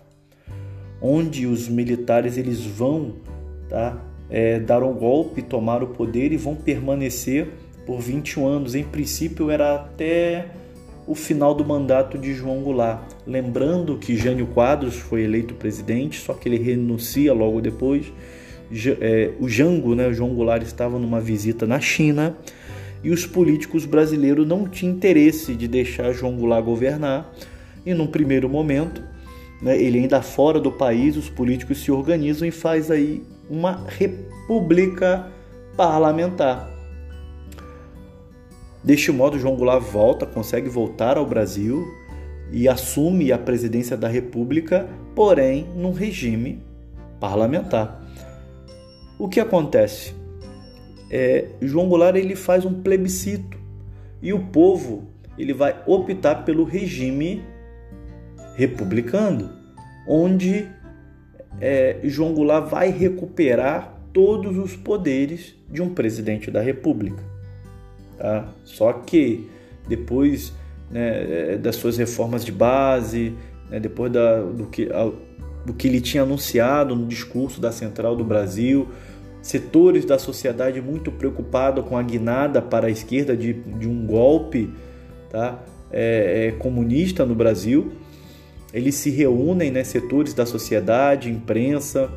onde 1.02 1.46
os 1.46 1.68
militares 1.68 2.38
eles 2.38 2.66
vão 2.66 3.16
tá, 3.70 4.02
é, 4.30 4.60
dar 4.60 4.82
um 4.82 4.94
golpe, 4.94 5.42
tomar 5.42 5.84
o 5.84 5.88
poder 5.88 6.32
e 6.32 6.38
vão 6.38 6.56
permanecer 6.56 7.48
por 7.92 8.00
21 8.00 8.48
anos. 8.48 8.74
Em 8.74 8.86
princípio 8.86 9.52
era 9.52 9.76
até 9.76 10.46
o 11.06 11.14
final 11.14 11.54
do 11.54 11.66
mandato 11.66 12.18
de 12.18 12.34
João 12.34 12.62
Goulart. 12.62 13.02
Lembrando 13.28 13.98
que 13.98 14.16
Jânio 14.16 14.48
Quadros 14.48 14.96
foi 14.96 15.24
eleito 15.24 15.54
presidente, 15.56 16.18
só 16.18 16.34
que 16.34 16.48
ele 16.48 16.58
renuncia 16.58 17.34
logo 17.34 17.60
depois. 17.60 18.06
É, 19.02 19.32
o 19.42 19.50
Jango, 19.50 19.94
né, 19.94 20.08
o 20.08 20.14
João 20.14 20.34
Goulart 20.34 20.64
estava 20.64 20.98
numa 20.98 21.20
visita 21.20 21.68
na 21.68 21.82
China 21.82 22.38
e 23.04 23.10
os 23.10 23.26
políticos 23.26 23.84
brasileiros 23.84 24.48
não 24.48 24.70
tinham 24.70 24.96
interesse 24.96 25.54
de 25.54 25.68
deixar 25.68 26.14
João 26.14 26.38
Goulart 26.38 26.64
governar. 26.64 27.30
E 27.86 27.94
num 27.94 28.08
primeiro 28.08 28.48
momento, 28.48 29.04
né, 29.62 29.78
ele 29.78 30.00
ainda 30.00 30.22
fora 30.22 30.62
do 30.62 30.72
país, 30.72 31.18
os 31.18 31.30
políticos 31.30 31.84
se 31.84 31.92
organizam 31.92 32.48
e 32.48 32.52
faz 32.52 32.90
aí 32.90 33.22
uma 33.50 33.86
república 33.86 35.28
parlamentar. 35.76 36.72
Deste 38.84 39.12
modo, 39.12 39.38
João 39.38 39.56
Goulart 39.56 39.84
volta, 39.84 40.26
consegue 40.26 40.68
voltar 40.68 41.18
ao 41.18 41.26
Brasil 41.26 41.86
e 42.52 42.68
assume 42.68 43.32
a 43.32 43.38
presidência 43.38 43.96
da 43.96 44.08
República, 44.08 44.90
porém 45.16 45.68
num 45.76 45.92
regime 45.92 46.64
parlamentar. 47.20 48.04
O 49.20 49.30
que 49.30 49.40
acontece? 49.40 50.16
É, 51.10 51.50
João 51.62 51.88
Goulart 51.88 52.16
ele 52.16 52.36
faz 52.36 52.66
um 52.66 52.82
plebiscito 52.82 53.58
e 54.22 54.34
o 54.34 54.48
povo 54.48 55.08
ele 55.38 55.54
vai 55.54 55.76
optar 55.86 56.44
pelo 56.44 56.64
regime 56.64 57.44
republicano, 58.56 59.52
onde 60.08 60.68
é, 61.60 62.00
João 62.04 62.34
Goulart 62.34 62.70
vai 62.70 62.90
recuperar 62.90 64.02
todos 64.12 64.58
os 64.58 64.76
poderes 64.76 65.56
de 65.70 65.82
um 65.82 65.94
presidente 65.94 66.50
da 66.50 66.62
República. 66.62 67.31
Tá? 68.22 68.46
Só 68.64 68.94
que 68.94 69.50
depois 69.90 70.54
né, 70.92 71.58
das 71.58 71.76
suas 71.76 71.98
reformas 71.98 72.46
de 72.46 72.52
base, 72.52 73.34
né, 73.68 73.80
depois 73.80 74.12
da, 74.12 74.44
do, 74.44 74.68
que, 74.68 74.88
do 75.66 75.74
que 75.74 75.88
ele 75.88 76.00
tinha 76.00 76.22
anunciado 76.22 76.96
no 76.96 77.08
discurso 77.08 77.60
da 77.60 77.72
Central 77.72 78.16
do 78.16 78.24
Brasil, 78.24 78.90
setores 79.42 80.06
da 80.06 80.20
sociedade 80.20 80.80
muito 80.80 81.12
preocupados 81.12 81.84
com 81.84 81.98
a 81.98 82.04
guinada 82.04 82.62
para 82.62 82.86
a 82.86 82.92
esquerda 82.92 83.36
de, 83.36 83.54
de 83.54 83.88
um 83.88 84.06
golpe 84.06 84.72
tá, 85.32 85.64
é, 85.92 86.50
é, 86.50 86.52
comunista 86.52 87.26
no 87.26 87.34
Brasil. 87.34 87.94
Eles 88.72 88.94
se 88.94 89.10
reúnem, 89.10 89.72
né, 89.72 89.84
setores 89.84 90.36
da 90.36 90.46
sociedade, 90.46 91.28
imprensa, 91.28 92.08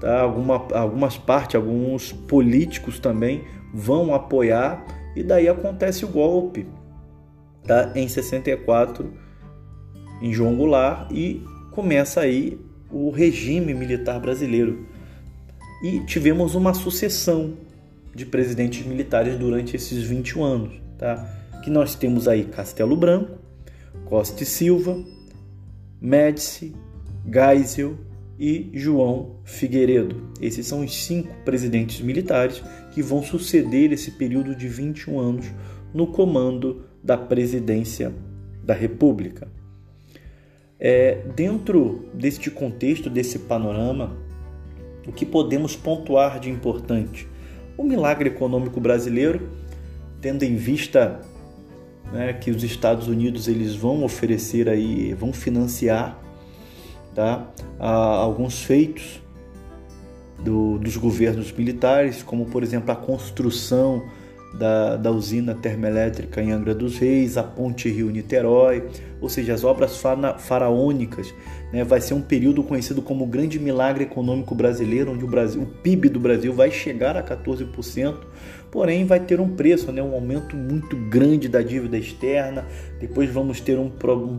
tá, 0.00 0.20
alguma, 0.20 0.64
algumas 0.74 1.18
partes, 1.18 1.56
alguns 1.56 2.12
políticos 2.12 3.00
também 3.00 3.42
vão 3.74 4.14
apoiar 4.14 4.99
e 5.14 5.22
daí 5.22 5.48
acontece 5.48 6.04
o 6.04 6.08
golpe 6.08 6.66
tá? 7.66 7.92
em 7.94 8.08
64 8.08 9.12
em 10.20 10.32
João 10.32 10.56
Goulart 10.56 11.10
e 11.10 11.42
começa 11.70 12.20
aí 12.20 12.58
o 12.90 13.10
regime 13.10 13.72
militar 13.72 14.20
brasileiro. 14.20 14.86
E 15.82 16.00
tivemos 16.00 16.54
uma 16.54 16.74
sucessão 16.74 17.54
de 18.14 18.26
presidentes 18.26 18.84
militares 18.84 19.38
durante 19.38 19.76
esses 19.76 20.02
21 20.04 20.44
anos, 20.44 20.72
tá? 20.98 21.26
Que 21.62 21.70
nós 21.70 21.94
temos 21.94 22.28
aí 22.28 22.44
Castelo 22.44 22.96
Branco, 22.96 23.38
Costa 24.04 24.42
e 24.42 24.46
Silva, 24.46 25.02
Médici, 26.00 26.74
Geisel 27.26 27.96
e 28.38 28.70
João 28.74 29.36
Figueiredo. 29.44 30.30
Esses 30.40 30.66
são 30.66 30.84
os 30.84 31.04
cinco 31.04 31.34
presidentes 31.44 32.00
militares 32.00 32.62
que 33.00 33.02
vão 33.02 33.22
suceder 33.22 33.92
esse 33.92 34.10
período 34.10 34.54
de 34.54 34.68
21 34.68 35.18
anos 35.18 35.46
no 35.94 36.06
comando 36.06 36.84
da 37.02 37.16
presidência 37.16 38.12
da 38.62 38.74
República. 38.74 39.48
É, 40.78 41.22
dentro 41.34 42.10
deste 42.12 42.50
contexto, 42.50 43.08
desse 43.08 43.38
panorama, 43.38 44.14
o 45.08 45.12
que 45.12 45.24
podemos 45.24 45.74
pontuar 45.74 46.38
de 46.38 46.50
importante? 46.50 47.26
O 47.74 47.82
milagre 47.82 48.28
econômico 48.28 48.78
brasileiro, 48.78 49.48
tendo 50.20 50.42
em 50.42 50.56
vista 50.56 51.22
né, 52.12 52.34
que 52.34 52.50
os 52.50 52.62
Estados 52.62 53.08
Unidos 53.08 53.48
eles 53.48 53.74
vão 53.74 54.04
oferecer 54.04 54.68
aí, 54.68 55.14
vão 55.14 55.32
financiar 55.32 56.22
tá, 57.14 57.50
alguns 57.78 58.62
feitos 58.62 59.19
do, 60.44 60.78
dos 60.78 60.96
governos 60.96 61.52
militares, 61.52 62.22
como 62.22 62.46
por 62.46 62.62
exemplo 62.62 62.90
a 62.90 62.96
construção 62.96 64.02
da, 64.52 64.96
da 64.96 65.10
usina 65.10 65.54
termoelétrica 65.54 66.42
em 66.42 66.50
Angra 66.50 66.74
dos 66.74 66.98
Reis, 66.98 67.36
a 67.36 67.42
ponte 67.42 67.88
Rio-Niterói, 67.88 68.88
ou 69.20 69.28
seja, 69.28 69.54
as 69.54 69.62
obras 69.62 70.00
faraônicas. 70.38 71.32
Né? 71.72 71.84
Vai 71.84 72.00
ser 72.00 72.14
um 72.14 72.20
período 72.20 72.62
conhecido 72.62 73.00
como 73.00 73.24
o 73.24 73.26
grande 73.26 73.58
milagre 73.58 74.04
econômico 74.04 74.54
brasileiro, 74.54 75.12
onde 75.12 75.24
o, 75.24 75.28
Brasil, 75.28 75.62
o 75.62 75.66
PIB 75.66 76.08
do 76.08 76.18
Brasil 76.18 76.52
vai 76.52 76.70
chegar 76.70 77.16
a 77.16 77.22
14%, 77.22 78.16
porém 78.70 79.04
vai 79.04 79.20
ter 79.20 79.40
um 79.40 79.50
preço, 79.50 79.92
né? 79.92 80.02
um 80.02 80.14
aumento 80.14 80.56
muito 80.56 80.96
grande 80.96 81.48
da 81.48 81.62
dívida 81.62 81.96
externa, 81.96 82.66
depois 82.98 83.30
vamos 83.30 83.60
ter 83.60 83.78
um, 83.78 83.90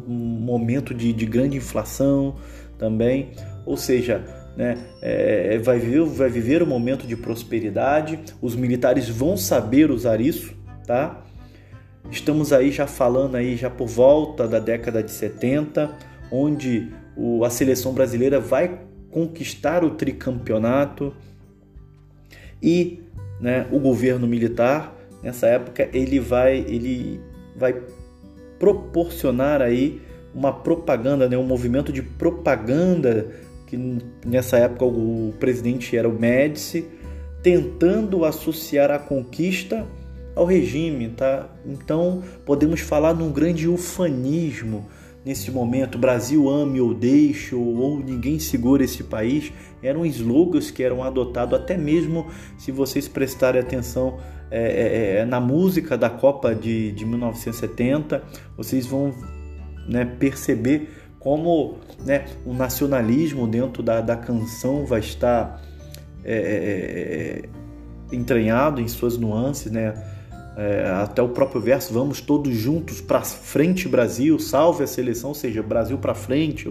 um 0.07 0.13
momento 0.13 0.93
de, 0.93 1.13
de 1.13 1.25
grande 1.25 1.57
inflação 1.57 2.35
também, 2.77 3.31
ou 3.65 3.77
seja, 3.77 4.40
né, 4.55 4.77
é, 5.01 5.57
vai, 5.59 5.79
viver, 5.79 6.03
vai 6.05 6.29
viver 6.29 6.63
um 6.63 6.67
momento 6.67 7.07
de 7.07 7.15
prosperidade, 7.15 8.19
os 8.41 8.55
militares 8.55 9.07
vão 9.07 9.37
saber 9.37 9.89
usar 9.89 10.19
isso, 10.19 10.53
tá? 10.85 11.23
Estamos 12.09 12.51
aí 12.51 12.71
já 12.71 12.87
falando 12.87 13.35
aí 13.35 13.55
já 13.55 13.69
por 13.69 13.87
volta 13.87 14.47
da 14.47 14.59
década 14.59 15.01
de 15.01 15.11
70, 15.11 15.89
onde 16.31 16.91
o, 17.15 17.45
a 17.45 17.49
seleção 17.49 17.93
brasileira 17.93 18.39
vai 18.39 18.79
conquistar 19.09 19.83
o 19.83 19.91
tricampeonato 19.91 21.13
e 22.61 23.01
né, 23.39 23.65
o 23.71 23.79
governo 23.79 24.27
militar 24.27 24.95
nessa 25.23 25.47
época 25.47 25.89
ele 25.93 26.19
vai 26.19 26.57
ele 26.57 27.19
vai 27.55 27.81
proporcionar 28.59 29.61
aí 29.61 30.01
uma 30.33 30.53
propaganda, 30.53 31.27
né, 31.27 31.37
um 31.37 31.43
movimento 31.43 31.91
de 31.91 32.01
propaganda 32.01 33.31
que 33.71 33.77
nessa 34.25 34.57
época 34.57 34.83
o 34.83 35.33
presidente 35.39 35.95
era 35.95 36.09
o 36.09 36.11
Médici, 36.11 36.85
tentando 37.41 38.25
associar 38.25 38.91
a 38.91 38.99
conquista 38.99 39.87
ao 40.35 40.43
regime, 40.43 41.07
tá? 41.07 41.49
Então 41.65 42.21
podemos 42.45 42.81
falar 42.81 43.13
num 43.13 43.31
grande 43.31 43.69
ufanismo 43.69 44.89
nesse 45.23 45.49
momento, 45.51 45.97
Brasil 45.97 46.49
ame 46.49 46.81
ou 46.81 46.93
deixe, 46.93 47.55
ou 47.55 47.99
ninguém 47.99 48.39
segura 48.39 48.83
esse 48.83 49.03
país, 49.03 49.53
eram 49.81 50.05
slogans 50.05 50.69
que 50.69 50.83
eram 50.83 51.01
adotados 51.01 51.57
até 51.57 51.77
mesmo 51.77 52.27
se 52.57 52.71
vocês 52.73 53.07
prestarem 53.07 53.61
atenção 53.61 54.17
é, 54.49 55.15
é, 55.15 55.15
é 55.19 55.25
na 55.25 55.39
música 55.39 55.97
da 55.97 56.09
Copa 56.09 56.53
de, 56.53 56.91
de 56.91 57.05
1970, 57.05 58.21
vocês 58.57 58.85
vão 58.85 59.13
né, 59.87 60.03
perceber 60.03 60.89
como 61.21 61.77
né, 62.03 62.25
o 62.45 62.53
nacionalismo 62.53 63.47
dentro 63.47 63.81
da, 63.81 64.01
da 64.01 64.15
canção 64.15 64.85
vai 64.85 64.99
estar 64.99 65.61
é, 66.23 66.33
é, 66.33 67.45
é, 67.45 68.15
entranhado 68.15 68.81
em 68.81 68.87
suas 68.87 69.17
nuances, 69.17 69.71
né? 69.71 69.93
É, 70.57 70.85
até 71.01 71.21
o 71.21 71.29
próprio 71.29 71.61
verso, 71.61 71.93
vamos 71.93 72.19
todos 72.19 72.53
juntos 72.53 72.99
para 72.99 73.21
frente 73.21 73.87
Brasil, 73.87 74.37
salve 74.37 74.83
a 74.83 74.87
seleção, 74.87 75.29
ou 75.29 75.35
seja, 75.35 75.63
Brasil 75.63 75.97
para 75.97 76.13
frente, 76.13 76.69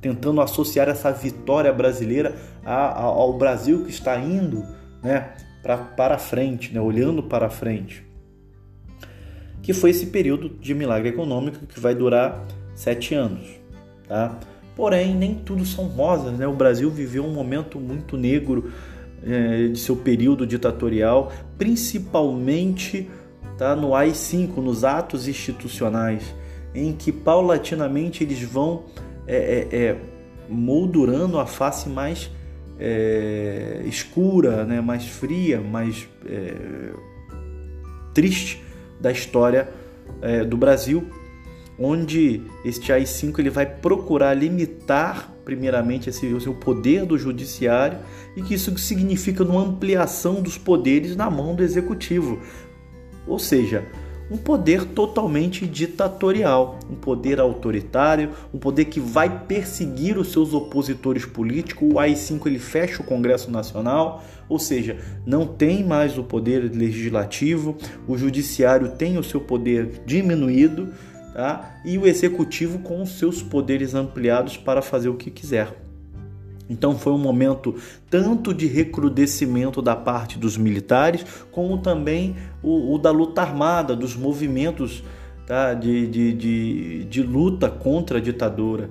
tentando 0.00 0.40
associar 0.40 0.88
essa 0.88 1.10
vitória 1.10 1.72
brasileira 1.72 2.36
ao 2.64 3.36
Brasil 3.36 3.84
que 3.84 3.90
está 3.90 4.16
indo 4.16 4.64
né, 5.02 5.32
pra, 5.60 5.76
para 5.76 6.18
frente, 6.18 6.72
né, 6.72 6.80
olhando 6.80 7.22
para 7.22 7.50
frente. 7.50 8.06
Que 9.60 9.72
foi 9.72 9.90
esse 9.90 10.06
período 10.06 10.48
de 10.48 10.72
milagre 10.72 11.08
econômico 11.08 11.66
que 11.66 11.80
vai 11.80 11.94
durar 11.94 12.46
sete 12.74 13.14
anos. 13.14 13.59
Tá? 14.10 14.36
Porém, 14.74 15.14
nem 15.14 15.36
tudo 15.36 15.64
são 15.64 15.86
rosas. 15.86 16.36
Né? 16.36 16.44
O 16.44 16.52
Brasil 16.52 16.90
viveu 16.90 17.24
um 17.24 17.32
momento 17.32 17.78
muito 17.78 18.16
negro 18.16 18.72
é, 19.24 19.68
de 19.68 19.78
seu 19.78 19.94
período 19.94 20.44
ditatorial, 20.44 21.32
principalmente 21.56 23.08
tá, 23.56 23.76
no 23.76 23.94
AI-5, 23.94 24.56
nos 24.56 24.82
atos 24.82 25.28
institucionais, 25.28 26.34
em 26.74 26.92
que 26.92 27.12
paulatinamente 27.12 28.24
eles 28.24 28.42
vão 28.42 28.82
é, 29.28 29.68
é, 29.70 29.76
é 29.76 29.96
moldurando 30.48 31.38
a 31.38 31.46
face 31.46 31.88
mais 31.88 32.28
é, 32.80 33.82
escura, 33.86 34.64
né, 34.64 34.80
mais 34.80 35.06
fria, 35.06 35.60
mais 35.60 36.08
é, 36.26 36.54
triste 38.12 38.60
da 39.00 39.12
história 39.12 39.68
do 40.48 40.56
Brasil 40.56 41.08
onde 41.80 42.42
este 42.62 42.92
AI-5 42.92 43.38
ele 43.38 43.48
vai 43.48 43.64
procurar 43.64 44.34
limitar 44.34 45.32
primeiramente 45.44 46.10
esse, 46.10 46.26
o 46.26 46.54
poder 46.54 47.06
do 47.06 47.18
judiciário 47.18 47.98
e 48.36 48.42
que 48.42 48.54
isso 48.54 48.76
significa 48.78 49.42
uma 49.42 49.62
ampliação 49.62 50.42
dos 50.42 50.58
poderes 50.58 51.16
na 51.16 51.30
mão 51.30 51.54
do 51.54 51.62
executivo. 51.62 52.38
Ou 53.26 53.38
seja, 53.38 53.84
um 54.30 54.36
poder 54.36 54.84
totalmente 54.84 55.66
ditatorial, 55.66 56.78
um 56.88 56.94
poder 56.94 57.40
autoritário, 57.40 58.30
um 58.54 58.58
poder 58.58 58.84
que 58.84 59.00
vai 59.00 59.44
perseguir 59.46 60.16
os 60.16 60.30
seus 60.30 60.54
opositores 60.54 61.24
políticos. 61.24 61.88
O 61.90 61.98
AI-5 61.98 62.46
ele 62.46 62.58
fecha 62.60 63.02
o 63.02 63.04
Congresso 63.04 63.50
Nacional, 63.50 64.22
ou 64.48 64.58
seja, 64.58 64.98
não 65.26 65.46
tem 65.46 65.82
mais 65.82 66.16
o 66.16 66.22
poder 66.22 66.70
legislativo, 66.72 67.76
o 68.06 68.16
judiciário 68.16 68.90
tem 68.90 69.18
o 69.18 69.24
seu 69.24 69.40
poder 69.40 70.02
diminuído 70.06 70.92
tá? 71.32 71.80
e 71.84 71.98
o 71.98 72.06
executivo 72.06 72.80
com 72.80 73.02
os 73.02 73.18
seus 73.18 73.42
poderes 73.42 73.94
ampliados 73.94 74.56
para 74.56 74.82
fazer 74.82 75.08
o 75.08 75.14
que 75.14 75.30
quiser. 75.30 75.74
Então 76.68 76.96
foi 76.96 77.12
um 77.12 77.18
momento 77.18 77.74
tanto 78.08 78.54
de 78.54 78.66
recrudescimento 78.66 79.82
da 79.82 79.96
parte 79.96 80.38
dos 80.38 80.56
militares, 80.56 81.24
como 81.50 81.78
também 81.78 82.36
o, 82.62 82.94
o 82.94 82.98
da 82.98 83.10
luta 83.10 83.42
armada, 83.42 83.96
dos 83.96 84.14
movimentos 84.14 85.02
tá, 85.46 85.74
de, 85.74 86.06
de, 86.06 86.32
de, 86.32 87.04
de 87.06 87.22
luta 87.24 87.68
contra 87.68 88.18
a 88.18 88.20
ditadura. 88.20 88.88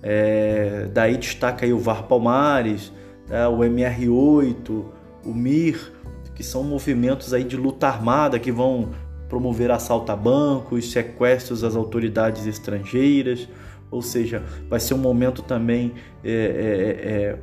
É, 0.00 0.88
daí 0.94 1.16
destaca 1.16 1.66
aí 1.66 1.72
o 1.72 1.78
VAR 1.78 2.04
Palmares, 2.04 2.92
tá, 3.26 3.48
o 3.48 3.58
MR8, 3.58 4.84
o 5.24 5.34
MIR, 5.34 5.92
que 6.36 6.44
são 6.44 6.62
movimentos 6.62 7.34
aí 7.34 7.42
de 7.42 7.56
luta 7.56 7.88
armada 7.88 8.38
que 8.38 8.52
vão 8.52 8.90
promover 9.28 9.70
assalto 9.70 10.10
a 10.10 10.16
bancos, 10.16 10.90
sequestros 10.90 11.62
às 11.62 11.76
autoridades 11.76 12.46
estrangeiras, 12.46 13.48
ou 13.90 14.02
seja, 14.02 14.42
vai 14.68 14.80
ser 14.80 14.94
um 14.94 14.98
momento 14.98 15.42
também 15.42 15.94
é, 16.22 16.30
é, 16.30 17.10
é, 17.10 17.38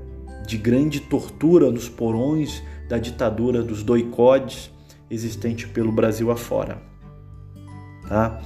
de 0.45 0.57
grande 0.57 0.99
tortura 0.99 1.71
nos 1.71 1.89
porões 1.89 2.61
da 2.87 2.97
ditadura 2.97 3.63
dos 3.63 3.83
doicodes 3.83 4.71
existente 5.09 5.67
pelo 5.67 5.91
Brasil 5.91 6.31
afora. 6.31 6.81
Tá? 8.07 8.41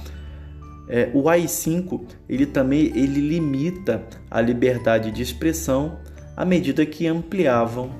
É, 0.88 1.10
o 1.14 1.28
AI-5 1.28 2.00
ele 2.28 2.46
também 2.46 2.86
ele 2.96 3.20
limita 3.20 4.02
a 4.30 4.40
liberdade 4.40 5.10
de 5.10 5.22
expressão 5.22 5.98
à 6.36 6.44
medida 6.44 6.84
que 6.86 7.06
ampliavam 7.06 7.90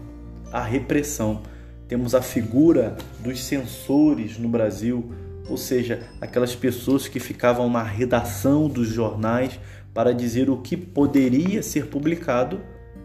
a 0.53 0.63
repressão. 0.63 1.43
Temos 1.87 2.15
a 2.15 2.23
figura 2.23 2.97
dos 3.21 3.43
censores 3.43 4.39
no 4.39 4.49
Brasil, 4.49 5.13
ou 5.49 5.57
seja, 5.57 6.01
aquelas 6.21 6.55
pessoas 6.55 7.09
que 7.09 7.19
ficavam 7.19 7.69
na 7.69 7.83
redação 7.83 8.69
dos 8.69 8.89
jornais 8.89 9.59
para 9.93 10.15
dizer 10.15 10.49
o 10.49 10.59
que 10.59 10.77
poderia 10.77 11.63
ser 11.63 11.87
publicado 11.87 12.61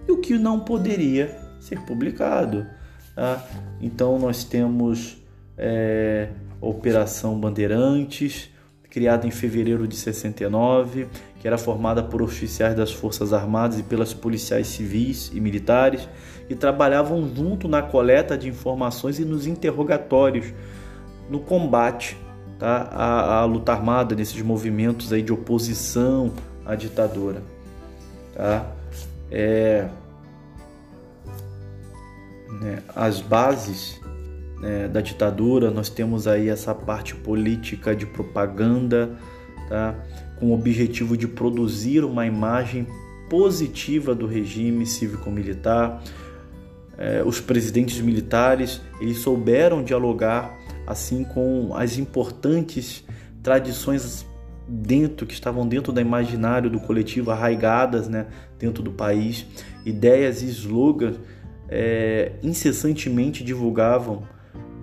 e 0.07 0.11
o 0.11 0.17
que 0.17 0.37
não 0.37 0.59
poderia 0.59 1.35
ser 1.59 1.81
publicado. 1.81 2.67
Tá? 3.15 3.43
Então 3.81 4.19
nós 4.19 4.43
temos 4.43 5.17
é, 5.57 6.29
a 6.61 6.65
Operação 6.65 7.39
Bandeirantes, 7.39 8.49
criada 8.89 9.27
em 9.27 9.31
fevereiro 9.31 9.87
de 9.87 9.95
69, 9.95 11.07
que 11.39 11.47
era 11.47 11.57
formada 11.57 12.01
por 12.01 12.21
oficiais 12.21 12.75
das 12.75 12.93
Forças 12.93 13.33
Armadas 13.33 13.79
e 13.79 13.83
pelas 13.83 14.13
policiais 14.13 14.67
civis 14.67 15.31
e 15.33 15.41
militares, 15.41 16.07
que 16.47 16.55
trabalhavam 16.55 17.27
junto 17.35 17.67
na 17.67 17.81
coleta 17.81 18.37
de 18.37 18.47
informações 18.47 19.19
e 19.19 19.25
nos 19.25 19.47
interrogatórios, 19.47 20.53
no 21.29 21.39
combate 21.39 22.15
tá, 22.59 22.89
à, 22.91 23.39
à 23.39 23.45
luta 23.45 23.71
armada, 23.71 24.15
nesses 24.15 24.41
movimentos 24.41 25.11
aí 25.11 25.21
de 25.21 25.33
oposição 25.33 26.33
a 26.65 26.75
ditadura. 26.75 27.41
Tá? 28.33 28.71
É, 29.31 29.87
né, 32.61 32.83
as 32.95 33.21
bases 33.21 33.99
né, 34.59 34.87
da 34.87 35.01
ditadura, 35.01 35.69
nós 35.69 35.89
temos 35.89 36.27
aí 36.27 36.49
essa 36.49 36.73
parte 36.73 37.15
política 37.15 37.95
de 37.95 38.05
propaganda, 38.05 39.17
tá? 39.69 39.95
com 40.39 40.47
o 40.47 40.53
objetivo 40.53 41.15
de 41.15 41.27
produzir 41.27 42.03
uma 42.03 42.25
imagem 42.25 42.87
positiva 43.29 44.13
do 44.13 44.27
regime 44.27 44.85
cívico-militar. 44.85 46.01
É, 46.97 47.23
os 47.25 47.41
presidentes 47.41 47.99
militares 47.99 48.81
eles 49.01 49.17
souberam 49.17 49.83
dialogar 49.83 50.64
assim 50.85 51.23
com 51.23 51.73
as 51.75 51.97
importantes 51.97 53.03
tradições 53.41 54.25
dentro 54.67 55.25
que 55.25 55.33
estavam 55.33 55.67
dentro 55.67 55.93
do 55.93 56.01
imaginário 56.01 56.69
do 56.69 56.79
coletivo 56.79 57.31
arraigadas 57.31 58.07
né, 58.07 58.27
dentro 58.57 58.81
do 58.81 58.91
país. 58.91 59.45
Ideias 59.85 60.41
e 60.41 60.47
slogans 60.47 61.19
é, 61.69 62.33
incessantemente 62.41 63.43
divulgavam 63.43 64.23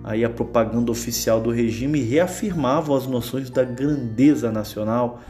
aí 0.03 0.23
a 0.23 0.29
propaganda 0.29 0.91
oficial 0.91 1.39
do 1.41 1.49
regime 1.49 1.99
e 1.99 2.03
reafirmavam 2.03 2.95
as 2.95 3.07
noções 3.07 3.49
da 3.49 3.63
grandeza 3.63 4.51
nacional 4.51 5.21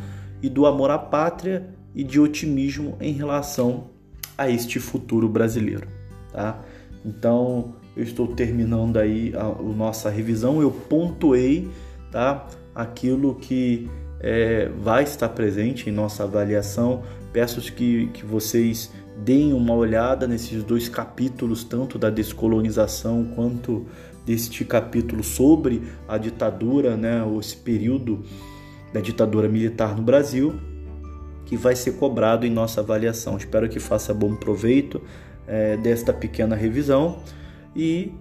e 0.41 0.49
do 0.49 0.65
amor 0.65 0.91
à 0.91 0.97
pátria 0.97 1.69
e 1.95 2.03
de 2.03 2.19
otimismo 2.19 2.97
em 2.99 3.13
relação 3.13 3.89
a 4.35 4.49
este 4.49 4.79
futuro 4.79 5.29
brasileiro 5.29 5.87
tá? 6.33 6.59
Então 7.05 7.75
eu 7.95 8.03
estou 8.03 8.27
terminando 8.27 8.97
aí 8.97 9.33
a, 9.35 9.45
a 9.45 9.61
nossa 9.61 10.09
revisão 10.09 10.61
eu 10.61 10.71
pontuei 10.71 11.69
tá 12.11 12.47
aquilo 12.75 13.35
que 13.35 13.89
é, 14.19 14.69
vai 14.79 15.03
estar 15.03 15.29
presente 15.29 15.89
em 15.89 15.91
nossa 15.91 16.23
avaliação. 16.23 17.03
Peço 17.33 17.59
que, 17.73 18.07
que 18.13 18.25
vocês 18.25 18.91
deem 19.17 19.51
uma 19.53 19.73
olhada 19.73 20.27
nesses 20.27 20.63
dois 20.63 20.87
capítulos, 20.87 21.63
tanto 21.63 21.99
da 21.99 22.09
descolonização 22.09 23.25
quanto 23.35 23.85
deste 24.25 24.63
capítulo 24.63 25.23
sobre 25.23 25.83
a 26.07 26.17
ditadura, 26.17 26.95
né, 26.95 27.21
esse 27.39 27.57
período 27.57 28.23
da 28.93 29.01
ditadura 29.01 29.49
militar 29.49 29.95
no 29.95 30.01
Brasil, 30.01 30.53
que 31.45 31.57
vai 31.57 31.75
ser 31.75 31.93
cobrado 31.93 32.45
em 32.45 32.49
nossa 32.49 32.79
avaliação. 32.79 33.35
Espero 33.35 33.67
que 33.67 33.79
faça 33.79 34.13
bom 34.13 34.35
proveito 34.35 35.01
é, 35.45 35.75
desta 35.75 36.13
pequena 36.13 36.55
revisão 36.55 37.19
e 37.75 38.11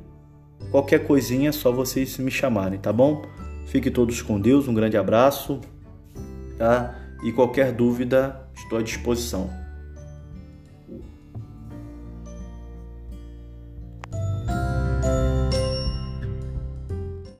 qualquer 0.71 1.07
coisinha 1.07 1.51
é 1.51 1.53
só 1.53 1.73
vocês 1.73 2.19
me 2.19 2.31
chamarem, 2.31 2.79
tá 2.79 2.93
bom? 2.93 3.23
Fiquem 3.67 3.93
todos 3.93 4.21
com 4.23 4.41
Deus, 4.41 4.69
um 4.69 4.75
grande 4.75 4.97
abraço 4.97 5.61
tá? 6.63 6.95
E 7.25 7.33
qualquer 7.33 7.73
dúvida, 7.73 8.49
estou 8.55 8.79
à 8.79 8.83
disposição. 8.83 9.51